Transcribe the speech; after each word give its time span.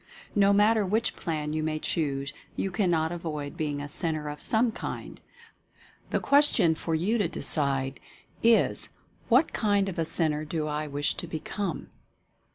No 0.33 0.51
matter 0.51 0.83
which 0.83 1.15
plan 1.15 1.53
you 1.53 1.61
may 1.61 1.77
choose, 1.77 2.33
you 2.55 2.71
cannot 2.71 3.11
avoid 3.11 3.55
being 3.55 3.79
a 3.83 3.87
Centre 3.87 4.29
of 4.29 4.41
some 4.41 4.71
kind— 4.71 5.21
the 6.09 6.19
question 6.19 6.73
for 6.73 6.95
you 6.95 7.19
to 7.19 7.27
decide 7.27 7.99
is, 8.41 8.89
"What 9.29 9.53
kind 9.53 9.87
of 9.87 9.99
a 9.99 10.05
Centre 10.05 10.43
do 10.43 10.65
I 10.65 10.87
wish 10.87 11.13
to 11.13 11.27
become?" 11.27 11.89